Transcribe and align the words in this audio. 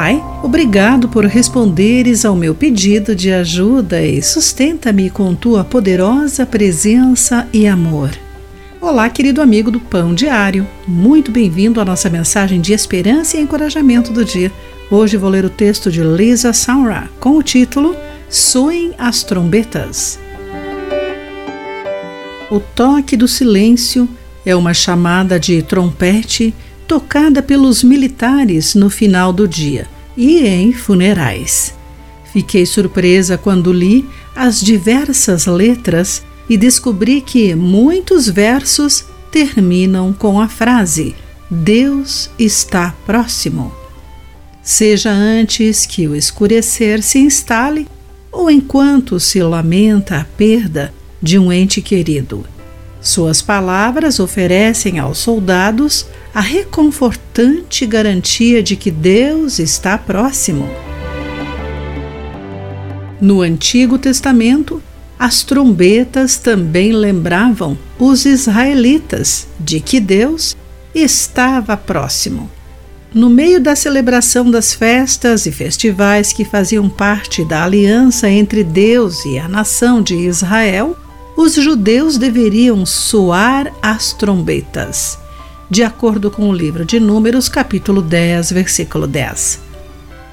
Pai, 0.00 0.24
obrigado 0.42 1.10
por 1.10 1.26
responderes 1.26 2.24
ao 2.24 2.34
meu 2.34 2.54
pedido 2.54 3.14
de 3.14 3.30
ajuda 3.30 4.02
e 4.02 4.22
sustenta-me 4.22 5.10
com 5.10 5.34
tua 5.34 5.62
poderosa 5.62 6.46
presença 6.46 7.46
e 7.52 7.66
amor. 7.66 8.08
Olá, 8.80 9.10
querido 9.10 9.42
amigo 9.42 9.70
do 9.70 9.78
Pão 9.78 10.14
Diário. 10.14 10.66
Muito 10.88 11.30
bem-vindo 11.30 11.82
à 11.82 11.84
nossa 11.84 12.08
mensagem 12.08 12.62
de 12.62 12.72
esperança 12.72 13.36
e 13.36 13.42
encorajamento 13.42 14.10
do 14.10 14.24
dia. 14.24 14.50
Hoje 14.90 15.18
vou 15.18 15.28
ler 15.28 15.44
o 15.44 15.50
texto 15.50 15.92
de 15.92 16.02
Lisa 16.02 16.54
Saura 16.54 17.10
com 17.20 17.36
o 17.36 17.42
título 17.42 17.94
Soem 18.30 18.94
as 18.96 19.22
trombetas. 19.22 20.18
O 22.50 22.58
toque 22.58 23.18
do 23.18 23.28
silêncio 23.28 24.08
é 24.46 24.56
uma 24.56 24.72
chamada 24.72 25.38
de 25.38 25.60
trompete 25.60 26.54
tocada 26.90 27.40
pelos 27.40 27.84
militares 27.84 28.74
no 28.74 28.90
final 28.90 29.32
do 29.32 29.46
dia 29.46 29.86
e 30.16 30.40
em 30.40 30.72
funerais. 30.72 31.72
Fiquei 32.32 32.66
surpresa 32.66 33.38
quando 33.38 33.72
li 33.72 34.04
as 34.34 34.60
diversas 34.60 35.46
letras 35.46 36.20
e 36.48 36.56
descobri 36.56 37.20
que 37.20 37.54
muitos 37.54 38.28
versos 38.28 39.04
terminam 39.30 40.12
com 40.12 40.40
a 40.40 40.48
frase: 40.48 41.14
Deus 41.48 42.28
está 42.36 42.92
próximo. 43.06 43.72
Seja 44.60 45.12
antes 45.12 45.86
que 45.86 46.08
o 46.08 46.16
escurecer 46.16 47.04
se 47.04 47.20
instale 47.20 47.86
ou 48.32 48.50
enquanto 48.50 49.20
se 49.20 49.40
lamenta 49.40 50.18
a 50.18 50.24
perda 50.24 50.92
de 51.22 51.38
um 51.38 51.52
ente 51.52 51.80
querido. 51.80 52.44
Suas 53.00 53.40
palavras 53.40 54.18
oferecem 54.18 54.98
aos 54.98 55.18
soldados 55.18 56.04
a 56.34 56.40
reconfortante 56.40 57.86
garantia 57.86 58.62
de 58.62 58.76
que 58.76 58.90
Deus 58.90 59.58
está 59.58 59.98
próximo. 59.98 60.68
No 63.20 63.42
Antigo 63.42 63.98
Testamento, 63.98 64.82
as 65.18 65.42
trombetas 65.42 66.38
também 66.38 66.92
lembravam 66.92 67.76
os 67.98 68.24
israelitas 68.24 69.46
de 69.58 69.80
que 69.80 70.00
Deus 70.00 70.56
estava 70.94 71.76
próximo. 71.76 72.50
No 73.12 73.28
meio 73.28 73.60
da 73.60 73.74
celebração 73.74 74.50
das 74.50 74.72
festas 74.72 75.44
e 75.44 75.52
festivais 75.52 76.32
que 76.32 76.44
faziam 76.44 76.88
parte 76.88 77.44
da 77.44 77.64
aliança 77.64 78.30
entre 78.30 78.62
Deus 78.62 79.24
e 79.24 79.36
a 79.36 79.48
nação 79.48 80.00
de 80.00 80.14
Israel, 80.14 80.96
os 81.36 81.54
judeus 81.54 82.16
deveriam 82.16 82.86
soar 82.86 83.72
as 83.82 84.12
trombetas, 84.12 85.18
de 85.70 85.84
acordo 85.84 86.32
com 86.32 86.48
o 86.48 86.52
livro 86.52 86.84
de 86.84 86.98
Números, 86.98 87.48
capítulo 87.48 88.02
10, 88.02 88.50
versículo 88.50 89.06
10. 89.06 89.60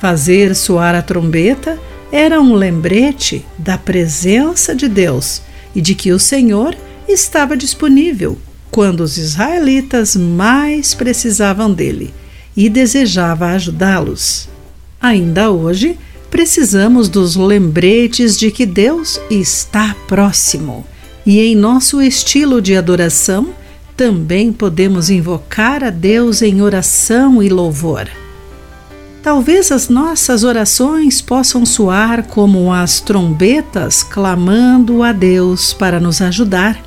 Fazer 0.00 0.56
soar 0.56 0.94
a 0.94 1.02
trombeta 1.02 1.78
era 2.10 2.40
um 2.40 2.54
lembrete 2.54 3.44
da 3.58 3.76
presença 3.76 4.74
de 4.74 4.88
Deus 4.88 5.42
e 5.74 5.82
de 5.82 5.94
que 5.94 6.12
o 6.12 6.18
Senhor 6.18 6.74
estava 7.06 7.58
disponível 7.58 8.38
quando 8.70 9.00
os 9.00 9.18
israelitas 9.18 10.16
mais 10.16 10.94
precisavam 10.94 11.70
dele 11.74 12.14
e 12.56 12.70
desejava 12.70 13.48
ajudá-los. 13.48 14.48
Ainda 14.98 15.50
hoje, 15.50 15.98
precisamos 16.30 17.10
dos 17.10 17.36
lembretes 17.36 18.38
de 18.38 18.50
que 18.50 18.64
Deus 18.64 19.20
está 19.30 19.94
próximo. 20.06 20.86
E 21.26 21.40
em 21.40 21.54
nosso 21.54 22.00
estilo 22.00 22.62
de 22.62 22.74
adoração, 22.74 23.52
também 23.98 24.52
podemos 24.52 25.10
invocar 25.10 25.82
a 25.82 25.90
Deus 25.90 26.40
em 26.40 26.62
oração 26.62 27.42
e 27.42 27.48
louvor. 27.48 28.08
Talvez 29.24 29.72
as 29.72 29.88
nossas 29.88 30.44
orações 30.44 31.20
possam 31.20 31.66
soar 31.66 32.22
como 32.28 32.72
as 32.72 33.00
trombetas 33.00 34.04
clamando 34.04 35.02
a 35.02 35.10
Deus 35.10 35.72
para 35.72 35.98
nos 35.98 36.22
ajudar. 36.22 36.80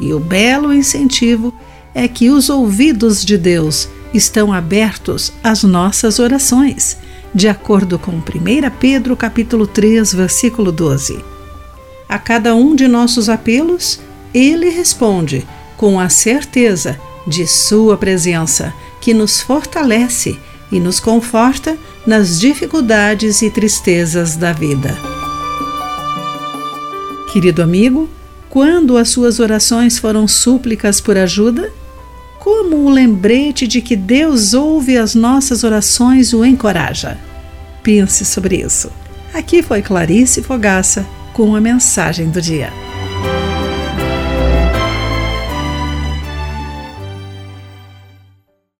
E 0.00 0.14
o 0.14 0.18
belo 0.18 0.72
incentivo 0.72 1.54
é 1.94 2.08
que 2.08 2.30
os 2.30 2.48
ouvidos 2.48 3.22
de 3.22 3.36
Deus 3.36 3.86
estão 4.14 4.50
abertos 4.50 5.34
às 5.44 5.62
nossas 5.62 6.18
orações 6.18 6.96
de 7.34 7.48
acordo 7.48 7.98
com 7.98 8.12
1 8.12 8.22
Pedro 8.80 9.14
capítulo 9.14 9.66
3, 9.66 10.14
versículo 10.14 10.72
12. 10.72 11.22
A 12.08 12.18
cada 12.18 12.54
um 12.54 12.74
de 12.74 12.88
nossos 12.88 13.28
apelos, 13.28 14.00
ele 14.32 14.70
responde 14.70 15.46
com 15.76 15.98
a 16.00 16.08
certeza 16.08 16.98
de 17.26 17.46
sua 17.46 17.96
presença, 17.96 18.72
que 19.00 19.12
nos 19.12 19.40
fortalece 19.40 20.38
e 20.70 20.80
nos 20.80 21.00
conforta 21.00 21.76
nas 22.06 22.40
dificuldades 22.40 23.42
e 23.42 23.50
tristezas 23.50 24.36
da 24.36 24.52
vida. 24.52 24.96
Querido 27.32 27.62
amigo, 27.62 28.08
quando 28.48 28.96
as 28.96 29.10
suas 29.10 29.40
orações 29.40 29.98
foram 29.98 30.26
súplicas 30.26 31.00
por 31.00 31.18
ajuda, 31.18 31.72
como 32.38 32.76
o 32.76 32.90
lembrete 32.90 33.66
de 33.66 33.82
que 33.82 33.96
Deus 33.96 34.54
ouve 34.54 34.96
as 34.96 35.14
nossas 35.14 35.64
orações 35.64 36.32
o 36.32 36.44
encoraja. 36.44 37.18
Pense 37.82 38.24
sobre 38.24 38.56
isso. 38.56 38.90
Aqui 39.34 39.62
foi 39.62 39.82
Clarice 39.82 40.42
Fogaça 40.42 41.04
com 41.32 41.54
a 41.54 41.60
mensagem 41.60 42.30
do 42.30 42.40
dia. 42.40 42.85